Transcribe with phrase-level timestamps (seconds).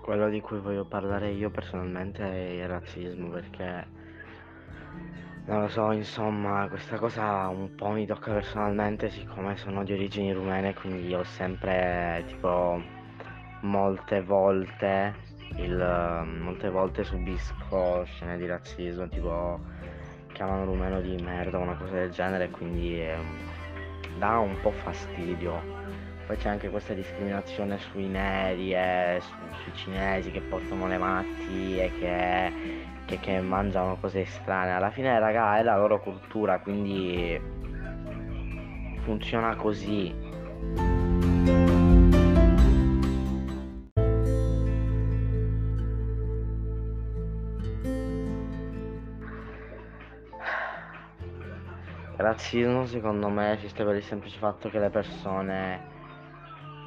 [0.00, 3.86] Quello di cui voglio parlare io personalmente è il razzismo perché
[5.44, 10.32] non lo so, insomma, questa cosa un po' mi tocca personalmente siccome sono di origini
[10.32, 12.80] rumene, quindi ho sempre tipo
[13.62, 15.14] molte volte
[15.56, 19.60] il, molte volte subisco scene di razzismo, tipo
[20.32, 23.16] chiamano rumeno di merda, una cosa del genere, quindi eh,
[24.18, 25.60] dà un po' fastidio
[26.32, 31.92] poi c'è anche questa discriminazione sui neri e su, sui cinesi che portano le malattie,
[31.98, 32.52] che,
[33.04, 34.72] che, che mangiano cose strane.
[34.72, 37.38] Alla fine, raga, è la loro cultura, quindi
[39.02, 40.14] funziona così.
[52.14, 55.92] Il razzismo secondo me esiste per il semplice fatto che le persone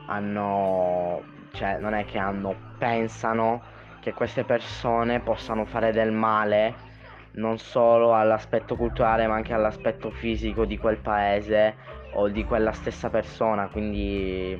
[0.08, 1.21] hanno,
[1.54, 3.62] cioè non è che hanno, pensano
[3.99, 6.93] che queste persone possano fare del male
[7.35, 11.76] non solo all'aspetto culturale ma anche all'aspetto fisico di quel paese
[12.13, 14.60] o di quella stessa persona, quindi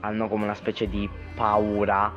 [0.00, 2.12] hanno come una specie di paura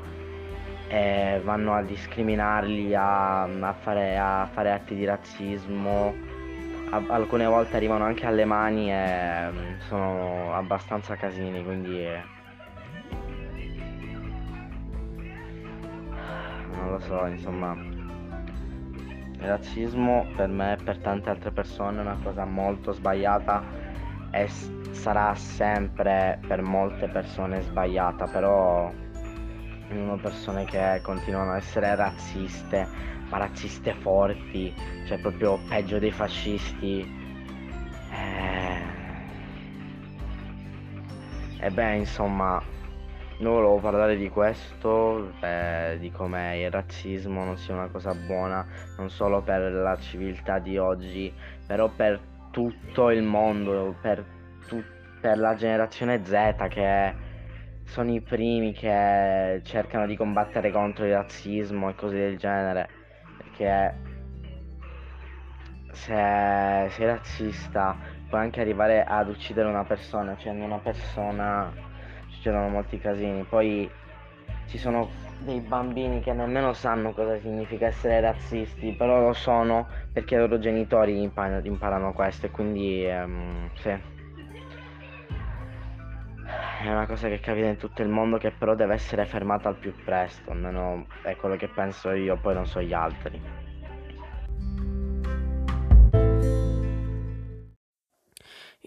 [0.87, 6.13] e vanno a discriminarli, a, a, fare, a fare, atti di razzismo,
[6.91, 12.35] a, alcune volte arrivano anche alle mani e mm, sono abbastanza casini, quindi...
[16.71, 22.17] non lo so, insomma, il razzismo per me e per tante altre persone è una
[22.23, 23.63] cosa molto sbagliata
[24.31, 24.47] e
[24.91, 28.91] sarà sempre per molte persone sbagliata, però
[29.87, 32.87] sono persone che continuano a essere razziste,
[33.29, 34.73] ma razziste forti,
[35.05, 37.25] cioè proprio peggio dei fascisti.
[41.67, 42.63] E beh, insomma,
[43.39, 48.65] io volevo parlare di questo, eh, di come il razzismo non sia una cosa buona,
[48.97, 51.29] non solo per la civiltà di oggi,
[51.65, 54.23] però per tutto il mondo, per,
[54.65, 54.81] tu-
[55.19, 57.13] per la generazione Z che
[57.83, 62.87] sono i primi che cercano di combattere contro il razzismo e cose del genere.
[63.35, 63.93] Perché
[65.91, 67.97] se sei razzista
[68.29, 71.71] puoi anche arrivare ad uccidere una persona, cioè una persona
[72.27, 73.43] succedono molti casini.
[73.43, 73.89] Poi
[74.67, 80.35] ci sono dei bambini che nemmeno sanno cosa significa essere razzisti, però lo sono perché
[80.35, 84.15] i loro genitori imparano, imparano questo e quindi um, sì.
[86.79, 89.75] È una cosa che capita in tutto il mondo che però deve essere fermata al
[89.75, 93.41] più presto, almeno è quello che penso io, poi non so gli altri.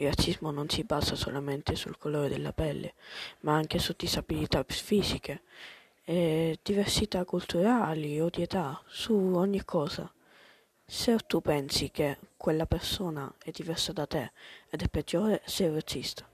[0.01, 2.95] Il razzismo non si basa solamente sul colore della pelle,
[3.41, 5.43] ma anche su disabilità fisiche,
[6.63, 10.11] diversità culturali o di età, su ogni cosa.
[10.87, 14.33] Se tu pensi che quella persona è diversa da te
[14.71, 16.27] ed è peggiore, sei razzista.